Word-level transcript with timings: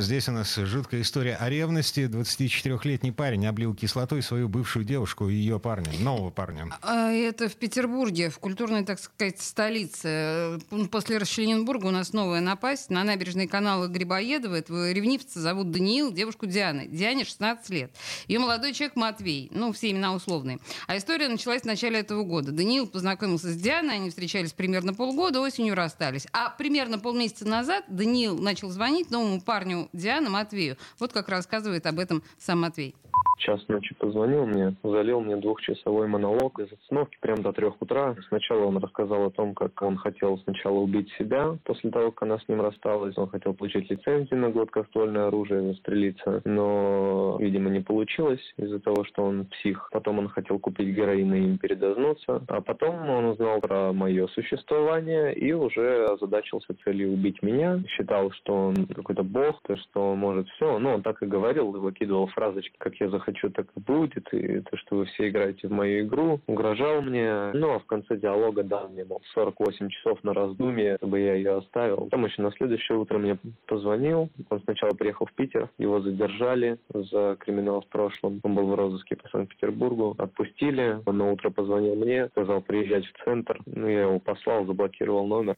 Здесь 0.00 0.28
у 0.28 0.32
нас 0.32 0.54
жуткая 0.54 1.00
история 1.00 1.36
о 1.36 1.48
ревности. 1.48 2.00
24-летний 2.00 3.12
парень 3.12 3.46
облил 3.46 3.74
кислотой 3.74 4.22
свою 4.22 4.48
бывшую 4.48 4.84
девушку 4.84 5.28
и 5.28 5.34
ее 5.34 5.58
парня, 5.58 5.90
нового 6.00 6.30
парня. 6.30 6.66
А 6.82 7.10
это 7.10 7.48
в 7.48 7.56
Петербурге, 7.56 8.28
в 8.28 8.38
культурной, 8.38 8.84
так 8.84 8.98
сказать, 8.98 9.40
столице. 9.40 10.58
После 10.90 11.16
Расчлененбурга 11.16 11.86
у 11.86 11.90
нас 11.90 12.12
новая 12.12 12.40
напасть. 12.40 12.90
На 12.90 13.04
набережной 13.04 13.46
канала 13.46 13.86
Грибоедова 13.86 14.56
этого 14.56 14.92
ревнивца 14.92 15.40
зовут 15.40 15.70
Даниил, 15.70 16.12
девушку 16.12 16.44
Дианы. 16.44 16.86
Диане 16.86 17.24
16 17.24 17.70
лет. 17.70 17.90
Ее 18.28 18.38
молодой 18.38 18.74
человек 18.74 18.96
Матвей. 18.96 19.48
Ну, 19.50 19.72
все 19.72 19.90
имена 19.90 20.12
условные. 20.14 20.58
А 20.88 20.96
история 20.98 21.28
началась 21.28 21.62
в 21.62 21.66
начале 21.66 22.00
этого 22.00 22.22
года. 22.24 22.52
Даниил 22.52 22.86
познакомился 22.86 23.50
с 23.50 23.56
Дианой, 23.56 23.94
они 23.94 24.10
встречались 24.10 24.52
примерно 24.52 24.92
полгода, 24.92 25.40
осенью 25.40 25.74
расстались. 25.74 26.26
А 26.32 26.50
примерно 26.50 26.98
полмесяца 26.98 27.48
назад 27.48 27.84
Даниил 27.88 28.38
начал 28.38 28.68
звонить 28.68 29.10
новому 29.10 29.40
парню 29.40 29.69
парню 29.70 29.88
Дианы 29.92 30.30
Матвею. 30.30 30.76
Вот 30.98 31.12
как 31.12 31.28
рассказывает 31.28 31.86
об 31.86 31.98
этом 31.98 32.22
сам 32.38 32.60
Матвей 32.60 32.94
час 33.40 33.66
ночи 33.68 33.94
позвонил 33.98 34.46
мне, 34.46 34.74
залил 34.82 35.20
мне 35.20 35.36
двухчасовой 35.36 36.06
монолог 36.06 36.60
из 36.60 36.72
остановки 36.72 37.16
прямо 37.20 37.42
до 37.42 37.52
трех 37.52 37.80
утра. 37.80 38.14
Сначала 38.28 38.66
он 38.66 38.76
рассказал 38.76 39.26
о 39.26 39.30
том, 39.30 39.54
как 39.54 39.80
он 39.82 39.96
хотел 39.96 40.38
сначала 40.38 40.78
убить 40.78 41.10
себя 41.18 41.56
после 41.64 41.90
того, 41.90 42.12
как 42.12 42.22
она 42.22 42.38
с 42.38 42.48
ним 42.48 42.60
рассталась. 42.60 43.16
Он 43.18 43.28
хотел 43.28 43.54
получить 43.54 43.90
лицензию 43.90 44.38
на 44.38 44.50
гладкоствольное 44.50 45.26
оружие, 45.26 45.72
застрелиться, 45.72 46.42
но, 46.44 47.36
видимо, 47.40 47.70
не 47.70 47.80
получилось 47.80 48.42
из-за 48.56 48.78
того, 48.78 49.04
что 49.04 49.24
он 49.24 49.46
псих. 49.46 49.88
Потом 49.90 50.18
он 50.18 50.28
хотел 50.28 50.58
купить 50.58 50.94
героин 50.94 51.34
и 51.34 51.38
им 51.40 51.58
передознуться. 51.58 52.42
А 52.46 52.60
потом 52.60 53.08
он 53.08 53.24
узнал 53.24 53.60
про 53.60 53.92
мое 53.92 54.28
существование 54.28 55.34
и 55.34 55.52
уже 55.52 56.06
озадачился 56.06 56.74
целью 56.84 57.14
убить 57.14 57.42
меня. 57.42 57.82
Считал, 57.88 58.30
что 58.32 58.68
он 58.68 58.86
какой-то 58.86 59.22
бог, 59.22 59.60
то, 59.62 59.76
что 59.76 60.14
может 60.14 60.46
все. 60.50 60.78
Ну, 60.78 60.94
он 60.94 61.02
так 61.02 61.22
и 61.22 61.26
говорил, 61.26 61.70
выкидывал 61.70 62.26
фразочки, 62.28 62.74
как 62.78 62.94
я 62.96 63.08
захотел 63.08 63.29
хочу, 63.30 63.50
так 63.50 63.66
и 63.76 63.80
будет, 63.80 64.32
и 64.32 64.60
то, 64.60 64.76
что 64.76 64.96
вы 64.96 65.04
все 65.06 65.28
играете 65.28 65.68
в 65.68 65.70
мою 65.70 66.06
игру, 66.06 66.40
угрожал 66.46 67.02
мне. 67.02 67.50
Ну, 67.54 67.74
а 67.74 67.78
в 67.78 67.86
конце 67.86 68.16
диалога 68.16 68.62
дал 68.62 68.88
мне, 68.88 69.04
мол, 69.04 69.22
48 69.34 69.88
часов 69.88 70.22
на 70.24 70.34
раздумье, 70.34 70.96
чтобы 70.96 71.20
я 71.20 71.34
ее 71.34 71.58
оставил. 71.58 72.08
Там 72.10 72.24
еще 72.24 72.42
на 72.42 72.52
следующее 72.52 72.98
утро 72.98 73.18
мне 73.18 73.38
позвонил. 73.66 74.30
Он 74.48 74.60
сначала 74.62 74.90
приехал 74.90 75.26
в 75.26 75.32
Питер, 75.34 75.68
его 75.78 76.00
задержали 76.00 76.78
за 76.92 77.36
криминал 77.38 77.82
в 77.82 77.86
прошлом. 77.88 78.40
Он 78.42 78.54
был 78.54 78.66
в 78.66 78.74
розыске 78.74 79.16
по 79.16 79.28
Санкт-Петербургу. 79.28 80.16
Отпустили. 80.18 81.00
Он 81.06 81.18
на 81.18 81.30
утро 81.30 81.50
позвонил 81.50 81.94
мне, 81.94 82.28
сказал 82.28 82.60
приезжать 82.62 83.06
в 83.06 83.24
центр. 83.24 83.60
Ну, 83.66 83.88
я 83.88 84.02
его 84.02 84.18
послал, 84.18 84.66
заблокировал 84.66 85.26
номер. 85.26 85.56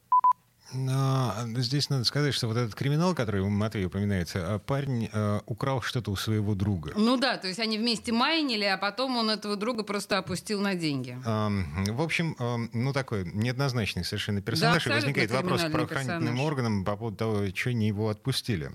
Но 0.73 1.33
здесь 1.57 1.89
надо 1.89 2.03
сказать, 2.03 2.33
что 2.33 2.47
вот 2.47 2.57
этот 2.57 2.73
криминал, 2.75 3.13
который 3.13 3.43
Матвей 3.43 3.85
упоминается, 3.85 4.61
парень 4.65 5.09
э, 5.11 5.41
украл 5.45 5.81
что-то 5.81 6.11
у 6.11 6.15
своего 6.15 6.55
друга. 6.55 6.93
Ну 6.95 7.17
да, 7.17 7.37
то 7.37 7.47
есть 7.47 7.59
они 7.59 7.77
вместе 7.77 8.11
майнили, 8.11 8.63
а 8.65 8.77
потом 8.77 9.17
он 9.17 9.29
этого 9.29 9.55
друга 9.55 9.83
просто 9.83 10.17
опустил 10.17 10.61
на 10.61 10.75
деньги. 10.75 11.17
Э, 11.25 11.91
в 11.91 12.01
общем, 12.01 12.35
э, 12.39 12.69
ну 12.73 12.93
такой 12.93 13.29
неоднозначный 13.33 14.03
совершенно 14.03 14.41
персонаж. 14.41 14.83
Да, 14.83 14.91
и 14.91 14.95
возникает 14.95 15.31
вопрос 15.31 15.61
к 15.61 15.71
правоохранительным 15.71 16.39
органам 16.39 16.85
по 16.85 16.95
поводу 16.95 17.17
того, 17.17 17.47
что 17.53 17.69
они 17.69 17.87
его 17.87 18.09
отпустили. 18.09 18.71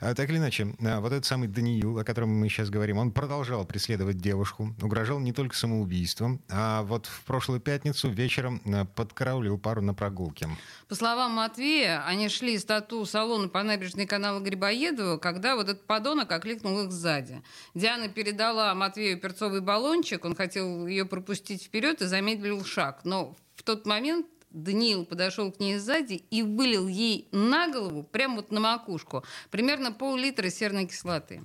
А, 0.00 0.14
так 0.14 0.30
или 0.30 0.38
иначе, 0.38 0.74
а, 0.80 1.00
вот 1.00 1.12
этот 1.12 1.24
самый 1.24 1.48
Даниил, 1.48 1.98
о 1.98 2.04
котором 2.04 2.30
мы 2.30 2.48
сейчас 2.48 2.70
говорим, 2.70 2.98
он 2.98 3.12
продолжал 3.12 3.64
преследовать 3.64 4.18
девушку, 4.18 4.74
угрожал 4.80 5.18
не 5.18 5.32
только 5.32 5.56
самоубийством, 5.56 6.40
а 6.48 6.82
вот 6.82 7.06
в 7.06 7.22
прошлую 7.24 7.60
пятницу 7.60 8.08
вечером 8.08 8.60
подкараулил 8.94 9.58
пару 9.58 9.82
на 9.82 9.94
прогулке. 9.94 10.48
По 10.88 10.94
словам 10.94 11.29
Матвея, 11.30 12.04
они 12.06 12.28
шли 12.28 12.54
из 12.54 12.64
тату-салона 12.64 13.48
по 13.48 13.62
набережной 13.62 14.06
канала 14.06 14.40
Грибоедова, 14.40 15.16
когда 15.16 15.56
вот 15.56 15.68
этот 15.68 15.86
подонок 15.86 16.30
окликнул 16.30 16.82
их 16.82 16.92
сзади. 16.92 17.42
Диана 17.74 18.08
передала 18.08 18.74
Матвею 18.74 19.18
перцовый 19.18 19.60
баллончик, 19.60 20.24
он 20.24 20.34
хотел 20.34 20.86
ее 20.86 21.06
пропустить 21.06 21.62
вперед 21.62 22.02
и 22.02 22.06
замедлил 22.06 22.64
шаг. 22.64 23.00
Но 23.04 23.36
в 23.56 23.62
тот 23.62 23.86
момент 23.86 24.26
Даниил 24.50 25.06
подошел 25.06 25.52
к 25.52 25.60
ней 25.60 25.78
сзади 25.78 26.24
и 26.30 26.42
вылил 26.42 26.88
ей 26.88 27.28
на 27.30 27.68
голову, 27.68 28.02
прямо 28.02 28.36
вот 28.36 28.50
на 28.50 28.60
макушку, 28.60 29.24
примерно 29.50 29.92
пол-литра 29.92 30.50
серной 30.50 30.86
кислоты. 30.86 31.42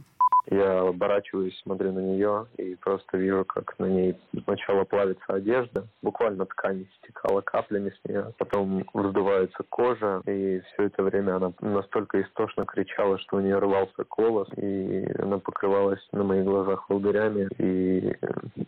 Я 0.50 0.82
оборачиваюсь, 0.82 1.58
смотрю 1.62 1.92
на 1.92 2.00
нее 2.00 2.46
и 2.58 2.76
просто 2.76 3.18
вижу, 3.18 3.46
как 3.46 3.78
на 3.80 3.86
ней 3.86 4.16
сначала 4.44 4.84
плавится 4.84 5.34
одежда, 5.34 5.88
буквально 6.02 6.46
ткань 6.46 6.86
стекала 6.98 7.42
каплями 7.42 7.90
с 7.90 8.10
нее, 8.10 8.34
потом 8.38 8.86
вздувается 8.94 9.64
кожа, 9.70 10.22
и 10.28 10.62
все 10.62 10.84
это 10.84 11.04
время 11.04 11.38
она 11.38 11.54
настолько 11.62 12.22
истошно 12.22 12.66
кричала, 12.66 13.18
что 13.20 13.38
у 13.38 13.40
нее 13.40 13.58
рвался 13.58 14.06
голос, 14.10 14.48
и 14.58 15.08
она 15.20 15.40
покрывалась 15.40 16.06
на 16.12 16.24
моих 16.24 16.46
глазах 16.46 16.90
волдырями, 16.90 17.48
и 17.58 18.16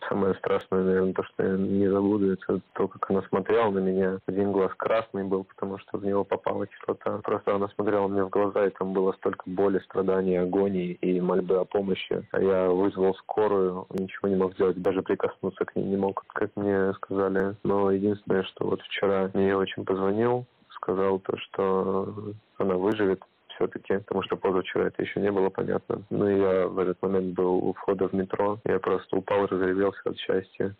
самое 0.08 0.34
страшное, 0.34 0.82
наверное, 0.82 1.12
то, 1.12 1.22
что 1.24 1.44
я 1.44 1.56
не 1.56 1.88
забуду, 1.88 2.32
это 2.32 2.60
то, 2.74 2.88
как 2.88 3.10
она 3.10 3.22
смотрела 3.22 3.70
на 3.70 3.78
меня. 3.78 4.18
Один 4.26 4.52
глаз 4.52 4.72
красный 4.76 5.24
был, 5.24 5.44
потому 5.44 5.78
что 5.78 5.98
в 5.98 6.04
него 6.04 6.24
попала 6.24 6.66
кислота. 6.66 7.18
Просто 7.18 7.54
она 7.54 7.68
смотрела 7.68 8.08
мне 8.08 8.24
в 8.24 8.30
глаза, 8.30 8.66
и 8.66 8.70
там 8.70 8.92
было 8.92 9.12
столько 9.12 9.44
боли, 9.46 9.78
страданий, 9.80 10.36
агонии 10.36 10.92
и 10.92 11.20
мольбы 11.20 11.56
о 11.56 11.64
помощи. 11.68 12.26
А 12.32 12.40
я 12.40 12.68
вызвал 12.68 13.14
скорую, 13.16 13.86
ничего 13.90 14.28
не 14.28 14.36
мог 14.36 14.54
сделать, 14.54 14.80
даже 14.80 15.02
прикоснуться 15.02 15.64
к 15.64 15.76
ней 15.76 15.84
не 15.84 15.96
мог, 15.96 16.24
как 16.28 16.50
мне 16.56 16.92
сказали. 16.94 17.56
Но 17.62 17.90
единственное, 17.90 18.42
что 18.44 18.66
вот 18.66 18.82
вчера 18.82 19.30
мне 19.34 19.56
очень 19.56 19.84
позвонил, 19.84 20.46
сказал 20.70 21.18
то, 21.20 21.36
что 21.36 22.32
она 22.58 22.74
выживет, 22.76 23.22
все-таки, 23.58 23.98
потому 23.98 24.22
что 24.22 24.36
позавчера 24.36 24.86
это 24.86 25.02
еще 25.02 25.20
не 25.20 25.32
было 25.32 25.50
понятно. 25.50 26.02
Ну 26.10 26.28
я 26.28 26.68
в 26.68 26.78
этот 26.78 27.02
момент 27.02 27.34
был 27.34 27.56
у 27.56 27.72
входа 27.72 28.08
в 28.08 28.12
метро, 28.12 28.58
я 28.64 28.78
просто 28.78 29.16
упал 29.16 29.46
разревелся 29.46 30.00
от 30.04 30.16
счастья. 30.18 30.74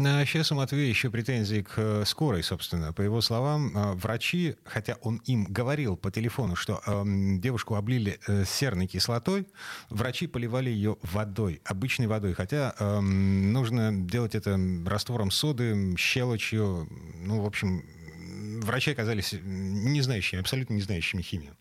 А 0.00 0.24
сейчас 0.24 0.52
у 0.52 0.54
Матвея 0.54 0.88
еще 0.88 1.10
претензии 1.10 1.62
к 1.62 1.72
э, 1.76 2.04
скорой, 2.06 2.44
собственно. 2.44 2.92
По 2.92 3.02
его 3.02 3.20
словам, 3.20 3.76
э, 3.76 3.92
врачи, 3.94 4.54
хотя 4.64 4.96
он 5.02 5.16
им 5.24 5.44
говорил 5.46 5.96
по 5.96 6.12
телефону, 6.12 6.54
что 6.54 6.80
э, 6.86 7.02
девушку 7.38 7.74
облили 7.74 8.20
э, 8.28 8.44
серной 8.44 8.86
кислотой, 8.86 9.48
врачи 9.90 10.28
поливали 10.28 10.70
ее 10.70 10.98
водой, 11.02 11.60
обычной 11.64 12.06
водой. 12.06 12.34
Хотя 12.34 12.76
э, 12.78 13.00
нужно 13.00 13.90
делать 13.92 14.36
это 14.36 14.56
раствором 14.86 15.32
соды, 15.32 15.96
щелочью. 15.98 16.88
Ну, 17.16 17.40
в 17.40 17.46
общем, 17.46 17.82
врачи 18.60 18.92
оказались 18.92 19.34
не 19.42 20.00
знающими, 20.00 20.40
абсолютно 20.40 20.74
не 20.74 20.82
знающими 20.82 21.22
химию. 21.22 21.56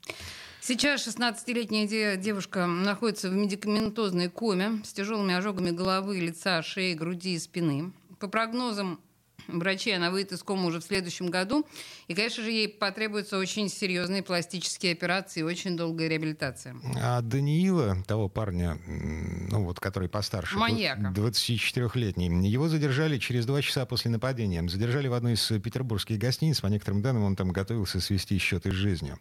Сейчас 0.61 1.07
16-летняя 1.07 2.17
девушка 2.17 2.67
находится 2.67 3.29
в 3.29 3.33
медикаментозной 3.33 4.29
коме 4.29 4.81
с 4.83 4.93
тяжелыми 4.93 5.33
ожогами 5.33 5.71
головы, 5.71 6.19
лица, 6.19 6.61
шеи, 6.61 6.93
груди 6.93 7.33
и 7.33 7.39
спины. 7.39 7.93
По 8.19 8.27
прогнозам 8.27 8.99
врачей 9.47 9.95
она 9.95 10.11
выйдет 10.11 10.33
из 10.33 10.43
комы 10.43 10.65
уже 10.65 10.79
в 10.79 10.83
следующем 10.83 11.27
году. 11.27 11.65
И, 12.07 12.13
конечно 12.13 12.43
же, 12.43 12.51
ей 12.51 12.67
потребуются 12.67 13.37
очень 13.37 13.69
серьезные 13.69 14.23
пластические 14.23 14.93
операции 14.93 15.41
и 15.41 15.43
очень 15.43 15.77
долгая 15.77 16.07
реабилитация. 16.07 16.75
А 17.01 17.21
Даниила, 17.21 18.03
того 18.05 18.29
парня, 18.29 18.77
ну 18.85 19.63
вот, 19.63 19.79
который 19.79 20.09
постарше, 20.09 20.57
Маньяка. 20.57 21.13
24-летний, 21.15 22.49
его 22.49 22.67
задержали 22.67 23.17
через 23.17 23.45
два 23.45 23.61
часа 23.61 23.85
после 23.85 24.11
нападения. 24.11 24.67
Задержали 24.67 25.07
в 25.07 25.13
одной 25.13 25.33
из 25.33 25.47
петербургских 25.47 26.17
гостиниц. 26.17 26.61
По 26.61 26.67
некоторым 26.67 27.01
данным, 27.01 27.23
он 27.23 27.35
там 27.35 27.51
готовился 27.51 27.99
свести 27.99 28.37
счеты 28.37 28.71
с 28.71 28.73
жизнью. 28.73 29.19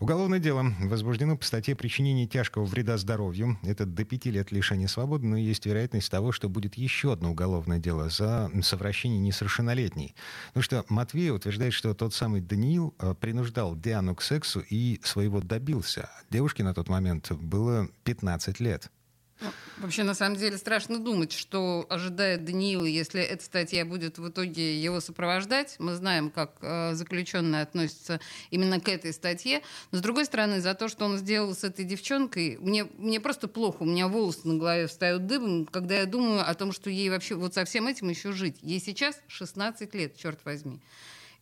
Уголовное 0.00 0.38
дело 0.38 0.64
возбуждено 0.80 1.36
по 1.36 1.44
статье 1.44 1.74
причинения 1.74 2.28
тяжкого 2.28 2.64
вреда 2.64 2.96
здоровью. 2.98 3.58
Это 3.64 3.84
до 3.84 4.04
пяти 4.04 4.30
лет 4.30 4.52
лишения 4.52 4.86
свободы, 4.86 5.26
но 5.26 5.36
есть 5.36 5.66
вероятность 5.66 6.08
того, 6.08 6.30
что 6.30 6.48
будет 6.48 6.76
еще 6.76 7.12
одно 7.12 7.32
уголовное 7.32 7.80
дело 7.80 8.08
за 8.08 8.48
совращение 8.62 9.18
несовершеннолетней. 9.18 10.14
Ну 10.54 10.62
что 10.62 10.84
Матвей 10.88 11.32
утверждает, 11.32 11.72
что 11.72 11.94
тот 11.94 12.14
самый 12.14 12.40
Даниил 12.40 12.94
э, 13.00 13.14
принуждал 13.18 13.74
Диану 13.74 14.14
к 14.14 14.22
сексу 14.22 14.60
и 14.60 15.00
своего 15.02 15.40
добился. 15.40 16.08
Девушке 16.30 16.62
на 16.62 16.74
тот 16.74 16.88
момент 16.88 17.32
было 17.32 17.88
15 18.04 18.60
лет. 18.60 18.92
Ну, 19.40 19.48
вообще, 19.78 20.02
на 20.02 20.14
самом 20.14 20.36
деле, 20.36 20.56
страшно 20.56 20.98
думать, 20.98 21.32
что 21.32 21.86
ожидает 21.88 22.44
Даниила, 22.44 22.84
если 22.84 23.22
эта 23.22 23.44
статья 23.44 23.84
будет 23.84 24.18
в 24.18 24.28
итоге 24.28 24.80
его 24.80 25.00
сопровождать. 25.00 25.76
Мы 25.78 25.94
знаем, 25.94 26.30
как 26.30 26.56
э, 26.60 26.94
заключенные 26.94 27.62
относятся 27.62 28.20
именно 28.50 28.80
к 28.80 28.88
этой 28.88 29.12
статье. 29.12 29.62
Но, 29.92 29.98
с 29.98 30.00
другой 30.00 30.24
стороны, 30.24 30.60
за 30.60 30.74
то, 30.74 30.88
что 30.88 31.04
он 31.04 31.18
сделал 31.18 31.54
с 31.54 31.62
этой 31.62 31.84
девчонкой, 31.84 32.58
мне, 32.60 32.84
мне 32.98 33.20
просто 33.20 33.46
плохо. 33.46 33.82
У 33.82 33.86
меня 33.86 34.08
волосы 34.08 34.40
на 34.48 34.58
голове 34.58 34.88
встают 34.88 35.26
дыбом, 35.26 35.66
когда 35.66 36.00
я 36.00 36.06
думаю 36.06 36.48
о 36.48 36.54
том, 36.54 36.72
что 36.72 36.90
ей 36.90 37.08
вообще 37.08 37.36
вот 37.36 37.54
со 37.54 37.64
всем 37.64 37.86
этим 37.86 38.08
еще 38.08 38.32
жить. 38.32 38.56
Ей 38.62 38.80
сейчас 38.80 39.20
16 39.28 39.94
лет, 39.94 40.16
черт 40.16 40.40
возьми. 40.44 40.80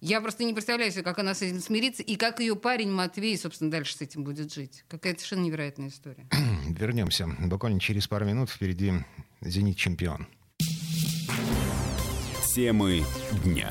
Я 0.01 0.21
просто 0.21 0.45
не 0.45 0.53
представляю 0.53 0.93
себе, 0.93 1.03
как 1.03 1.19
она 1.19 1.35
с 1.35 1.43
этим 1.43 1.61
смирится, 1.61 2.03
и 2.03 2.17
как 2.17 2.41
ее 2.41 2.55
парень 2.55 2.91
Матвей, 2.91 3.37
собственно, 3.39 3.71
дальше 3.71 3.97
с 3.97 4.01
этим 4.03 4.25
будет 4.25 4.53
жить. 4.53 4.85
Какая-то 4.89 5.21
совершенно 5.21 5.45
невероятная 5.45 5.89
история. 5.89 6.27
Вернемся. 6.69 7.29
Буквально 7.41 7.81
через 7.81 8.07
пару 8.07 8.27
минут 8.27 8.51
впереди 8.51 8.93
«Зенит 9.41 9.77
чемпион». 9.77 10.27
Темы 12.55 13.05
дня. 13.45 13.71